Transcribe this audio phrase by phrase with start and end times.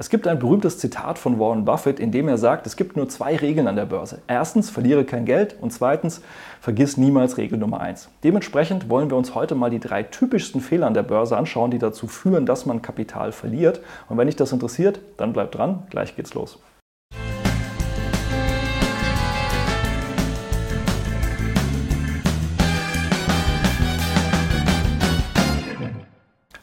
[0.00, 3.08] Es gibt ein berühmtes Zitat von Warren Buffett, in dem er sagt, es gibt nur
[3.08, 4.22] zwei Regeln an der Börse.
[4.28, 6.22] Erstens, verliere kein Geld und zweitens,
[6.60, 8.08] vergiss niemals Regel Nummer eins.
[8.22, 11.80] Dementsprechend wollen wir uns heute mal die drei typischsten Fehler an der Börse anschauen, die
[11.80, 13.80] dazu führen, dass man Kapital verliert.
[14.08, 16.60] Und wenn dich das interessiert, dann bleib dran, gleich geht's los.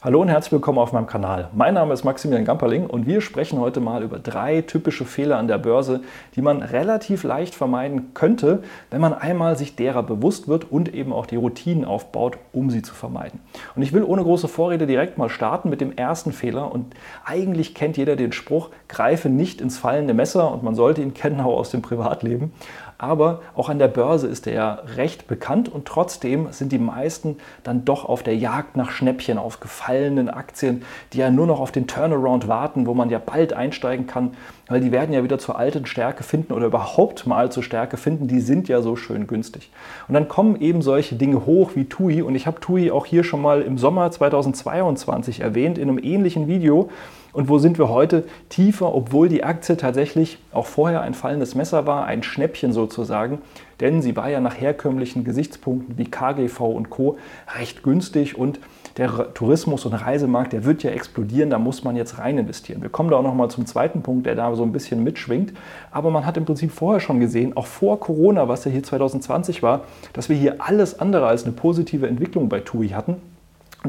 [0.05, 1.49] Hallo und herzlich willkommen auf meinem Kanal.
[1.55, 5.47] Mein Name ist Maximilian Gamperling und wir sprechen heute mal über drei typische Fehler an
[5.47, 6.01] der Börse,
[6.35, 11.11] die man relativ leicht vermeiden könnte, wenn man einmal sich derer bewusst wird und eben
[11.11, 13.39] auch die Routinen aufbaut, um sie zu vermeiden.
[13.75, 16.93] Und ich will ohne große Vorrede direkt mal starten mit dem ersten Fehler und
[17.25, 21.39] eigentlich kennt jeder den Spruch, greife nicht ins fallende Messer und man sollte ihn kennen
[21.41, 22.53] auch aus dem Privatleben.
[22.97, 27.37] Aber auch an der Börse ist er ja recht bekannt und trotzdem sind die meisten
[27.63, 31.71] dann doch auf der Jagd nach Schnäppchen, auf gefallenen Aktien, die ja nur noch auf
[31.71, 34.35] den Turnaround warten, wo man ja bald einsteigen kann,
[34.67, 38.27] weil die werden ja wieder zur alten Stärke finden oder überhaupt mal zur Stärke finden.
[38.27, 39.71] Die sind ja so schön günstig.
[40.07, 43.23] Und dann kommen eben solche Dinge hoch wie TUI und ich habe TUI auch hier
[43.23, 46.89] schon mal im Sommer 2022 erwähnt in einem ähnlichen Video.
[47.35, 48.23] Und wo sind wir heute?
[48.47, 53.39] Tiefer, obwohl die Aktie tatsächlich auch vorher ein fallendes Messer war, ein Schnäppchen sozusagen.
[53.81, 57.17] Denn sie war ja nach herkömmlichen Gesichtspunkten wie KGV und Co.
[57.59, 58.61] recht günstig und
[58.95, 62.81] der Tourismus- und Reisemarkt, der wird ja explodieren, da muss man jetzt rein investieren.
[62.81, 65.51] Wir kommen da auch nochmal zum zweiten Punkt, der da so ein bisschen mitschwingt.
[65.91, 69.61] Aber man hat im Prinzip vorher schon gesehen, auch vor Corona, was ja hier 2020
[69.61, 69.81] war,
[70.13, 73.17] dass wir hier alles andere als eine positive Entwicklung bei TUI hatten.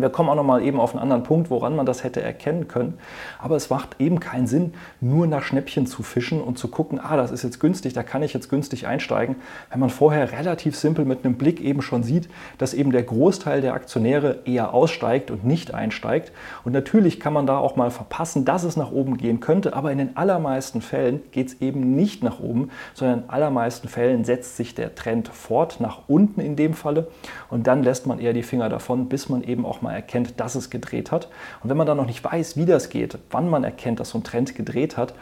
[0.01, 2.95] Wir kommen auch nochmal eben auf einen anderen Punkt, woran man das hätte erkennen können.
[3.39, 7.17] Aber es macht eben keinen Sinn, nur nach Schnäppchen zu fischen und zu gucken, ah,
[7.17, 9.37] das ist jetzt günstig, da kann ich jetzt günstig einsteigen,
[9.71, 13.61] wenn man vorher relativ simpel mit einem Blick eben schon sieht, dass eben der Großteil
[13.61, 16.33] der Aktionäre eher aussteigt und nicht einsteigt.
[16.65, 19.93] Und natürlich kann man da auch mal verpassen, dass es nach oben gehen könnte, aber
[19.93, 24.57] in den allermeisten Fällen geht es eben nicht nach oben, sondern in allermeisten Fällen setzt
[24.57, 27.09] sich der Trend fort, nach unten in dem Falle.
[27.51, 30.55] Und dann lässt man eher die Finger davon, bis man eben auch mal erkennt, dass
[30.55, 31.29] es gedreht hat.
[31.63, 34.19] Und wenn man dann noch nicht weiß, wie das geht, wann man erkennt, dass so
[34.19, 35.15] ein Trend gedreht hat,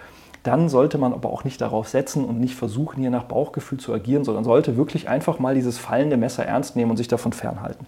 [0.45, 3.95] dann sollte man aber auch nicht darauf setzen und nicht versuchen, hier nach Bauchgefühl zu
[3.95, 7.87] agieren, sondern sollte wirklich einfach mal dieses fallende Messer ernst nehmen und sich davon fernhalten.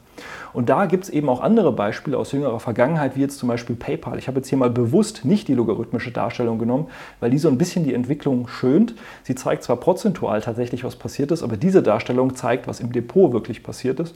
[0.55, 3.77] Und da gibt es eben auch andere Beispiele aus jüngerer Vergangenheit, wie jetzt zum Beispiel
[3.77, 4.19] PayPal.
[4.19, 6.87] Ich habe jetzt hier mal bewusst nicht die logarithmische Darstellung genommen,
[7.21, 8.95] weil die so ein bisschen die Entwicklung schönt.
[9.23, 13.35] Sie zeigt zwar prozentual tatsächlich, was passiert ist, aber diese Darstellung zeigt, was im Depot
[13.35, 14.15] wirklich passiert ist.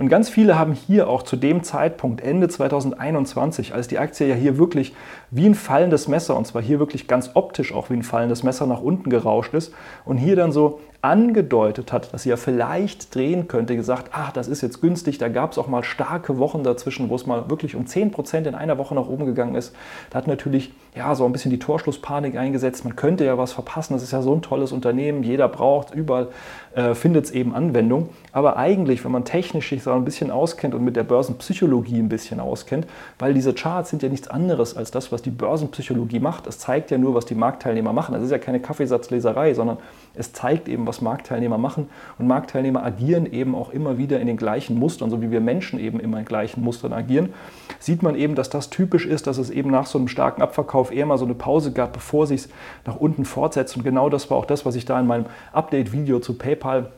[0.00, 4.34] Und ganz viele haben hier auch zu dem Zeitpunkt, Ende 2021, als die Aktie ja
[4.34, 4.94] hier wirklich
[5.30, 8.64] wie ein fallendes Messer, und zwar hier wirklich ganz optisch auch wie ein fallendes Messer
[8.64, 9.74] nach unten gerauscht ist
[10.06, 14.48] und hier dann so angedeutet hat, dass sie ja vielleicht drehen könnte, gesagt, ach, das
[14.48, 17.74] ist jetzt günstig, da gab es auch mal starke Wochen dazwischen, wo es mal wirklich
[17.74, 19.74] um 10% in einer Woche nach oben gegangen ist.
[20.10, 23.94] Da hat natürlich ja so ein bisschen die Torschlusspanik eingesetzt, man könnte ja was verpassen,
[23.94, 26.28] das ist ja so ein tolles Unternehmen, jeder braucht, überall
[26.74, 28.10] äh, findet es eben Anwendung.
[28.32, 32.08] Aber eigentlich, wenn man technisch sich so ein bisschen auskennt und mit der Börsenpsychologie ein
[32.08, 32.86] bisschen auskennt,
[33.18, 36.46] weil diese Charts sind ja nichts anderes als das, was die Börsenpsychologie macht.
[36.46, 38.14] Es zeigt ja nur, was die Marktteilnehmer machen.
[38.14, 39.78] Das ist ja keine Kaffeesatzleserei, sondern
[40.14, 41.88] es zeigt eben, was Marktteilnehmer machen.
[42.18, 45.78] Und Marktteilnehmer agieren eben auch immer wieder in den gleichen Mustern, so wie wir Menschen
[45.78, 47.30] eben immer in gleichen Mustern agieren.
[47.78, 50.92] Sieht man eben, dass das typisch ist, dass es eben nach so einem starken Abverkauf
[50.92, 52.48] eher mal so eine Pause gab, bevor sich es
[52.84, 53.76] nach unten fortsetzt.
[53.76, 56.90] Und genau das war auch das, was ich da in meinem Update-Video zu PayPal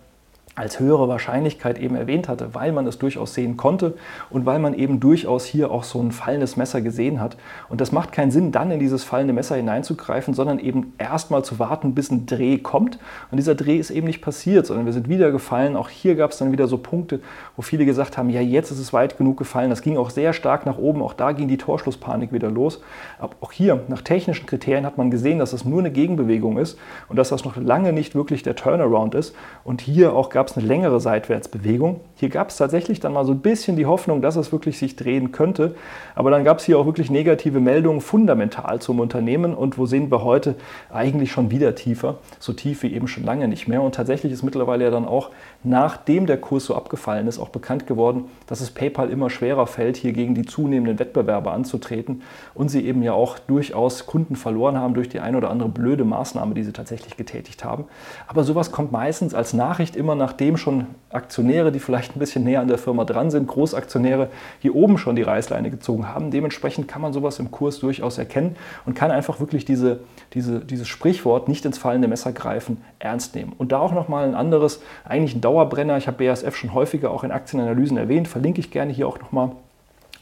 [0.54, 3.94] als höhere Wahrscheinlichkeit eben erwähnt hatte, weil man es durchaus sehen konnte
[4.28, 7.38] und weil man eben durchaus hier auch so ein fallendes Messer gesehen hat.
[7.70, 11.58] Und das macht keinen Sinn, dann in dieses fallende Messer hineinzugreifen, sondern eben erstmal zu
[11.58, 12.98] warten, bis ein Dreh kommt.
[13.30, 15.74] Und dieser Dreh ist eben nicht passiert, sondern wir sind wieder gefallen.
[15.74, 17.20] Auch hier gab es dann wieder so Punkte,
[17.56, 19.70] wo viele gesagt haben, ja, jetzt ist es weit genug gefallen.
[19.70, 21.00] Das ging auch sehr stark nach oben.
[21.00, 22.82] Auch da ging die Torschlusspanik wieder los.
[23.18, 26.78] Aber auch hier, nach technischen Kriterien, hat man gesehen, dass es nur eine Gegenbewegung ist
[27.08, 29.34] und dass das noch lange nicht wirklich der Turnaround ist.
[29.64, 32.00] Und hier auch gab gab es eine längere Seitwärtsbewegung.
[32.16, 34.96] Hier gab es tatsächlich dann mal so ein bisschen die Hoffnung, dass es wirklich sich
[34.96, 35.76] drehen könnte.
[36.16, 39.54] Aber dann gab es hier auch wirklich negative Meldungen fundamental zum Unternehmen.
[39.54, 40.56] Und wo sehen wir heute?
[40.92, 42.16] Eigentlich schon wieder tiefer.
[42.40, 43.82] So tief wie eben schon lange nicht mehr.
[43.82, 45.30] Und tatsächlich ist mittlerweile ja dann auch,
[45.62, 49.96] nachdem der Kurs so abgefallen ist, auch bekannt geworden, dass es PayPal immer schwerer fällt,
[49.96, 52.22] hier gegen die zunehmenden Wettbewerber anzutreten.
[52.52, 56.02] Und sie eben ja auch durchaus Kunden verloren haben durch die ein oder andere blöde
[56.02, 57.84] Maßnahme, die sie tatsächlich getätigt haben.
[58.26, 62.42] Aber sowas kommt meistens als Nachricht immer nach nachdem schon Aktionäre, die vielleicht ein bisschen
[62.42, 64.30] näher an der Firma dran sind, Großaktionäre
[64.60, 66.30] hier oben schon die Reißleine gezogen haben.
[66.30, 68.56] Dementsprechend kann man sowas im Kurs durchaus erkennen
[68.86, 70.00] und kann einfach wirklich diese,
[70.32, 73.52] diese, dieses Sprichwort nicht ins fallende Messer greifen ernst nehmen.
[73.58, 75.98] Und da auch nochmal ein anderes, eigentlich ein Dauerbrenner.
[75.98, 79.50] Ich habe BASF schon häufiger auch in Aktienanalysen erwähnt, verlinke ich gerne hier auch nochmal.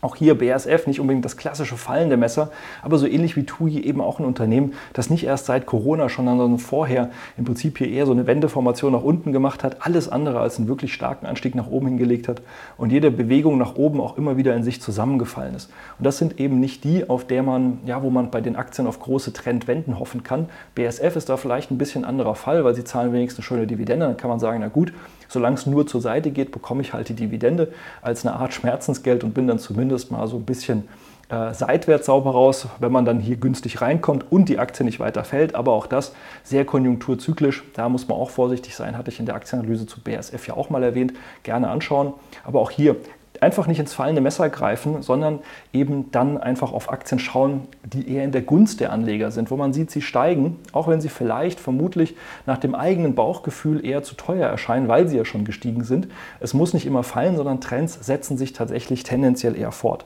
[0.02, 2.50] Auch hier BASF nicht unbedingt das klassische fallende Messer,
[2.82, 6.24] aber so ähnlich wie TUI eben auch ein Unternehmen, das nicht erst seit Corona schon,
[6.24, 10.40] sondern vorher im Prinzip hier eher so eine Wendeformation nach unten gemacht hat, alles andere
[10.40, 12.40] als einen wirklich starken Anstieg nach oben hingelegt hat
[12.78, 15.70] und jede Bewegung nach oben auch immer wieder in sich zusammengefallen ist.
[15.98, 18.86] Und das sind eben nicht die, auf der man, ja, wo man bei den Aktien
[18.86, 20.48] auf große Trendwenden hoffen kann.
[20.74, 24.06] BASF ist da vielleicht ein bisschen anderer Fall, weil sie zahlen wenigstens eine schöne Dividende.
[24.06, 24.92] Dann kann man sagen, na gut,
[25.30, 27.72] solange es nur zur Seite geht, bekomme ich halt die Dividende
[28.02, 30.88] als eine Art Schmerzensgeld und bin dann zumindest mal so ein bisschen
[31.28, 35.22] äh, seitwärts sauber raus, wenn man dann hier günstig reinkommt und die Aktie nicht weiter
[35.22, 35.54] fällt.
[35.54, 36.12] Aber auch das
[36.42, 37.62] sehr konjunkturzyklisch.
[37.74, 40.68] Da muss man auch vorsichtig sein, hatte ich in der Aktienanalyse zu BSF ja auch
[40.68, 41.12] mal erwähnt.
[41.44, 42.12] Gerne anschauen.
[42.44, 42.96] Aber auch hier
[43.40, 45.40] einfach nicht ins fallende Messer greifen, sondern
[45.72, 49.56] eben dann einfach auf Aktien schauen, die eher in der Gunst der Anleger sind, wo
[49.56, 52.16] man sieht, sie steigen, auch wenn sie vielleicht vermutlich
[52.46, 56.08] nach dem eigenen Bauchgefühl eher zu teuer erscheinen, weil sie ja schon gestiegen sind.
[56.40, 60.04] Es muss nicht immer fallen, sondern Trends setzen sich tatsächlich tendenziell eher fort.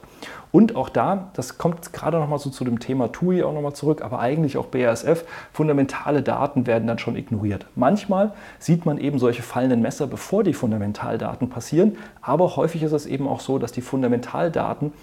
[0.55, 4.01] Und auch da, das kommt gerade nochmal so zu dem Thema TUI auch nochmal zurück,
[4.01, 7.65] aber eigentlich auch BASF, fundamentale Daten werden dann schon ignoriert.
[7.75, 13.05] Manchmal sieht man eben solche fallenden Messer, bevor die Fundamentaldaten passieren, aber häufig ist es
[13.05, 14.93] eben auch so, dass die Fundamentaldaten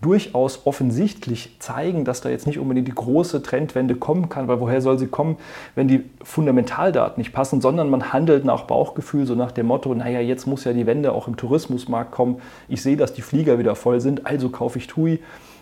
[0.00, 4.80] durchaus offensichtlich zeigen, dass da jetzt nicht unbedingt die große Trendwende kommen kann, weil woher
[4.80, 5.36] soll sie kommen,
[5.74, 10.20] wenn die Fundamentaldaten nicht passen, sondern man handelt nach Bauchgefühl, so nach dem Motto, naja,
[10.20, 13.74] jetzt muss ja die Wende auch im Tourismusmarkt kommen, ich sehe, dass die Flieger wieder
[13.74, 15.20] voll sind, also kaufe ich TUI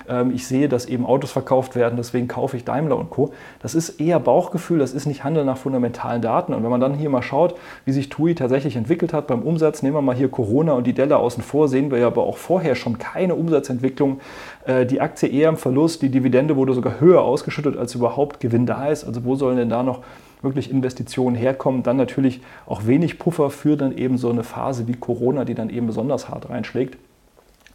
[0.08, 3.32] ähm, ich sehe, dass eben Autos verkauft werden, deswegen kaufe ich Daimler und Co.
[3.61, 6.55] Das ist eher Bauchgefühl, das ist nicht Handel nach fundamentalen Daten.
[6.55, 7.55] Und wenn man dann hier mal schaut,
[7.85, 10.94] wie sich TUI tatsächlich entwickelt hat beim Umsatz, nehmen wir mal hier Corona und die
[10.94, 14.20] Delle außen vor, sehen wir ja aber auch vorher schon keine Umsatzentwicklung.
[14.64, 18.67] Äh, die Aktie eher im Verlust, die Dividende wurde sogar höher ausgeschüttet, als überhaupt Gewinn
[18.67, 19.05] da ist.
[19.05, 20.00] Also wo sollen denn da noch
[20.41, 21.82] wirklich Investitionen herkommen?
[21.82, 25.69] Dann natürlich auch wenig Puffer für dann eben so eine Phase wie Corona, die dann
[25.69, 26.96] eben besonders hart reinschlägt.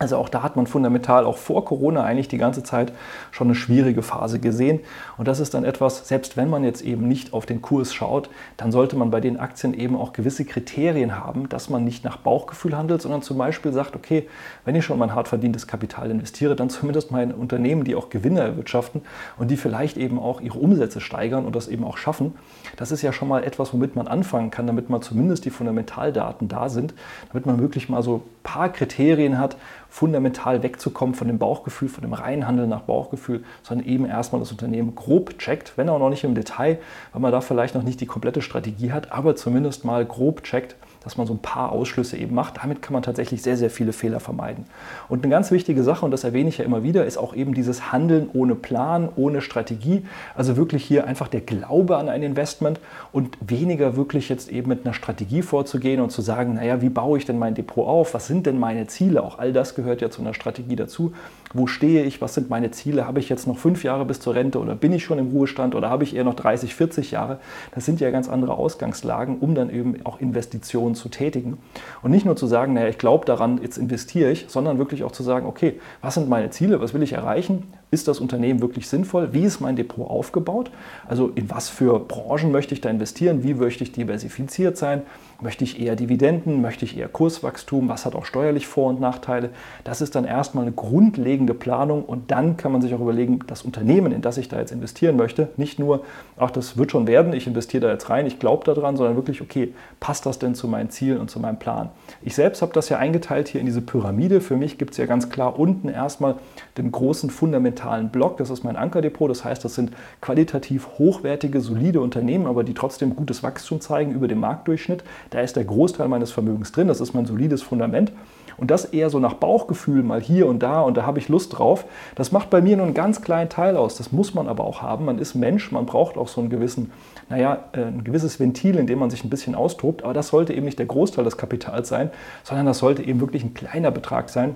[0.03, 2.91] Also auch da hat man fundamental auch vor Corona eigentlich die ganze Zeit
[3.31, 4.81] schon eine schwierige Phase gesehen.
[5.17, 8.29] Und das ist dann etwas, selbst wenn man jetzt eben nicht auf den Kurs schaut,
[8.57, 12.17] dann sollte man bei den Aktien eben auch gewisse Kriterien haben, dass man nicht nach
[12.17, 14.27] Bauchgefühl handelt, sondern zum Beispiel sagt, okay,
[14.65, 18.09] wenn ich schon mein hart verdientes Kapital investiere, dann zumindest mal in Unternehmen, die auch
[18.09, 19.03] Gewinne erwirtschaften
[19.37, 22.33] und die vielleicht eben auch ihre Umsätze steigern und das eben auch schaffen.
[22.75, 26.49] Das ist ja schon mal etwas, womit man anfangen kann, damit man zumindest die Fundamentaldaten
[26.49, 26.93] da sind,
[27.29, 29.55] damit man wirklich mal so ein paar Kriterien hat,
[29.93, 34.51] fundamental wegzukommen von dem Bauchgefühl, von dem reinen Handel nach Bauchgefühl, sondern eben erstmal das
[34.51, 36.79] Unternehmen grob checkt, wenn auch noch nicht im Detail,
[37.11, 40.75] weil man da vielleicht noch nicht die komplette Strategie hat, aber zumindest mal grob checkt,
[41.03, 42.57] dass man so ein paar Ausschlüsse eben macht.
[42.61, 44.65] Damit kann man tatsächlich sehr, sehr viele Fehler vermeiden.
[45.09, 47.53] Und eine ganz wichtige Sache, und das erwähne ich ja immer wieder, ist auch eben
[47.53, 50.05] dieses Handeln ohne Plan, ohne Strategie.
[50.35, 52.79] Also wirklich hier einfach der Glaube an ein Investment
[53.11, 57.17] und weniger wirklich jetzt eben mit einer Strategie vorzugehen und zu sagen, naja, wie baue
[57.17, 58.13] ich denn mein Depot auf?
[58.13, 59.23] Was sind denn meine Ziele?
[59.23, 61.13] Auch all das gehört ja zu einer Strategie dazu.
[61.53, 62.19] Wo stehe ich?
[62.19, 63.05] Was sind meine Ziele?
[63.05, 65.75] Habe ich jetzt noch fünf Jahre bis zur Rente oder bin ich schon im Ruhestand
[65.75, 67.37] oder habe ich eher noch 30, 40 Jahre?
[67.75, 71.57] Das sind ja ganz andere Ausgangslagen, um dann eben auch Investitionen Investitionen zu tätigen.
[72.01, 75.11] Und nicht nur zu sagen, naja, ich glaube daran, jetzt investiere ich, sondern wirklich auch
[75.11, 77.73] zu sagen, okay, was sind meine Ziele, was will ich erreichen?
[77.93, 79.33] Ist das Unternehmen wirklich sinnvoll?
[79.33, 80.71] Wie ist mein Depot aufgebaut?
[81.07, 83.43] Also in was für Branchen möchte ich da investieren?
[83.43, 85.03] Wie möchte ich diversifiziert sein?
[85.43, 86.59] Möchte ich eher Dividenden?
[86.59, 87.89] Möchte ich eher Kurswachstum?
[87.89, 89.51] Was hat auch steuerlich Vor- und Nachteile?
[89.83, 93.61] Das ist dann erstmal eine grundlegende Planung und dann kann man sich auch überlegen, das
[93.61, 96.03] Unternehmen, in das ich da jetzt investieren möchte, nicht nur,
[96.37, 99.39] ach, das wird schon werden, ich investiere da jetzt rein, ich glaube daran, sondern wirklich,
[99.41, 101.89] okay, passt das denn zu meinen Zielen und zu meinem Plan?
[102.23, 104.41] Ich selbst habe das ja eingeteilt hier in diese Pyramide.
[104.41, 106.35] Für mich gibt es ja ganz klar unten erstmal
[106.77, 108.37] den großen fundamentalen digitalen Blog.
[108.37, 109.29] Das ist mein Ankerdepot.
[109.29, 114.27] Das heißt, das sind qualitativ hochwertige, solide Unternehmen, aber die trotzdem gutes Wachstum zeigen über
[114.27, 115.03] dem Marktdurchschnitt.
[115.29, 116.87] Da ist der Großteil meines Vermögens drin.
[116.87, 118.11] Das ist mein solides Fundament.
[118.55, 121.57] Und das eher so nach Bauchgefühl, mal hier und da und da habe ich Lust
[121.57, 121.85] drauf.
[122.13, 123.95] Das macht bei mir nur einen ganz kleinen Teil aus.
[123.97, 125.05] Das muss man aber auch haben.
[125.05, 126.91] Man ist Mensch, man braucht auch so einen gewissen,
[127.29, 130.03] naja, äh, ein gewisses Ventil, in dem man sich ein bisschen austobt.
[130.03, 132.11] Aber das sollte eben nicht der Großteil des Kapitals sein,
[132.43, 134.55] sondern das sollte eben wirklich ein kleiner Betrag sein,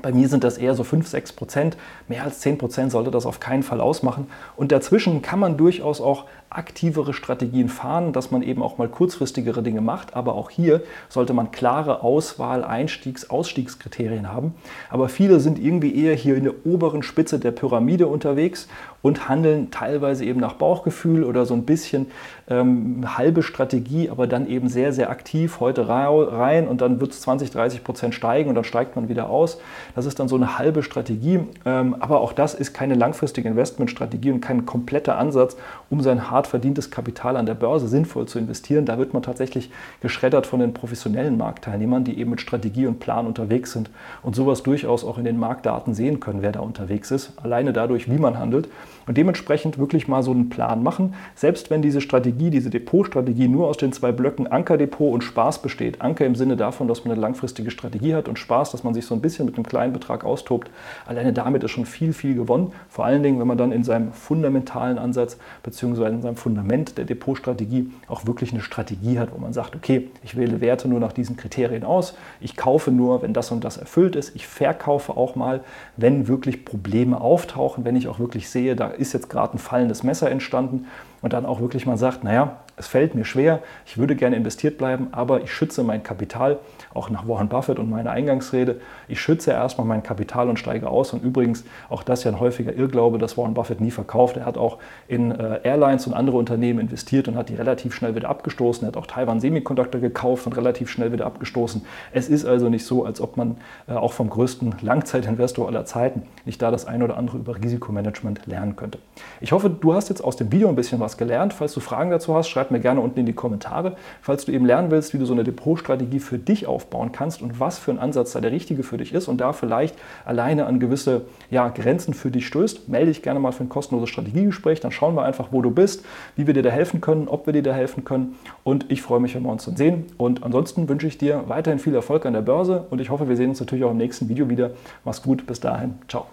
[0.00, 1.76] bei mir sind das eher so 5, 6 Prozent.
[2.08, 4.28] Mehr als 10 Prozent sollte das auf keinen Fall ausmachen.
[4.56, 9.62] Und dazwischen kann man durchaus auch aktivere Strategien fahren, dass man eben auch mal kurzfristigere
[9.62, 10.14] Dinge macht.
[10.14, 14.54] Aber auch hier sollte man klare Auswahl, Einstiegs-, Ausstiegskriterien haben.
[14.90, 18.68] Aber viele sind irgendwie eher hier in der oberen Spitze der Pyramide unterwegs
[19.02, 22.06] und handeln teilweise eben nach Bauchgefühl oder so ein bisschen
[22.48, 27.20] ähm, halbe Strategie, aber dann eben sehr, sehr aktiv heute rein und dann wird es
[27.22, 29.58] 20, 30 Prozent steigen und dann steigt man wieder aus.
[29.94, 34.30] Das ist dann so eine halbe Strategie, ähm, aber auch das ist keine langfristige Investmentstrategie
[34.30, 35.56] und kein kompletter Ansatz,
[35.90, 38.84] um sein hart verdientes Kapital an der Börse sinnvoll zu investieren.
[38.84, 39.70] Da wird man tatsächlich
[40.00, 43.90] geschreddert von den professionellen Marktteilnehmern, die eben mit Strategie und Plan unterwegs sind
[44.22, 48.10] und sowas durchaus auch in den Marktdaten sehen können, wer da unterwegs ist, alleine dadurch,
[48.10, 48.68] wie man handelt
[49.06, 53.68] und dementsprechend wirklich mal so einen Plan machen, selbst wenn diese Strategie, diese Depotstrategie nur
[53.68, 56.00] aus den zwei Blöcken Ankerdepot und Spaß besteht.
[56.00, 59.06] Anker im Sinne davon, dass man eine langfristige Strategie hat und Spaß, dass man sich
[59.06, 60.70] so ein bisschen mit einem kleinen Betrag austobt.
[61.06, 62.72] Alleine damit ist schon viel, viel gewonnen.
[62.88, 66.06] Vor allen Dingen, wenn man dann in seinem fundamentalen Ansatz bzw.
[66.08, 70.36] in seinem Fundament der Depotstrategie auch wirklich eine Strategie hat, wo man sagt, okay, ich
[70.36, 74.16] wähle Werte nur nach diesen Kriterien aus, ich kaufe nur, wenn das und das erfüllt
[74.16, 75.60] ist, ich verkaufe auch mal,
[75.96, 80.02] wenn wirklich Probleme auftauchen, wenn ich auch wirklich sehe, da ist jetzt gerade ein fallendes
[80.02, 80.86] Messer entstanden.
[81.20, 84.78] Und dann auch wirklich mal sagt, naja, es fällt mir schwer, ich würde gerne investiert
[84.78, 86.58] bleiben, aber ich schütze mein Kapital,
[86.94, 91.12] auch nach Warren Buffett und meiner Eingangsrede, ich schütze erstmal mein Kapital und steige aus.
[91.12, 94.36] Und übrigens, auch das ist ja ein häufiger Irrglaube, dass Warren Buffett nie verkauft.
[94.36, 98.14] Er hat auch in äh, Airlines und andere Unternehmen investiert und hat die relativ schnell
[98.14, 98.84] wieder abgestoßen.
[98.84, 101.84] Er hat auch Taiwan Semiconductor gekauft und relativ schnell wieder abgestoßen.
[102.12, 103.56] Es ist also nicht so, als ob man
[103.88, 108.46] äh, auch vom größten Langzeitinvestor aller Zeiten nicht da das ein oder andere über Risikomanagement
[108.46, 108.98] lernen könnte.
[109.40, 111.52] Ich hoffe, du hast jetzt aus dem Video ein bisschen was gelernt.
[111.52, 113.96] Falls du Fragen dazu hast, schreib mir gerne unten in die Kommentare.
[114.20, 117.58] Falls du eben lernen willst, wie du so eine Depotstrategie für dich aufbauen kannst und
[117.58, 120.78] was für ein Ansatz da der richtige für dich ist und da vielleicht alleine an
[120.78, 124.78] gewisse ja, Grenzen für dich stößt, melde dich gerne mal für ein kostenloses Strategiegespräch.
[124.78, 126.04] Dann schauen wir einfach, wo du bist,
[126.36, 128.36] wie wir dir da helfen können, ob wir dir da helfen können.
[128.62, 130.06] Und ich freue mich, wenn wir uns dann sehen.
[130.18, 133.36] Und ansonsten wünsche ich dir weiterhin viel Erfolg an der Börse und ich hoffe, wir
[133.36, 134.70] sehen uns natürlich auch im nächsten Video wieder.
[135.04, 135.94] Mach's gut, bis dahin.
[136.06, 136.26] Ciao.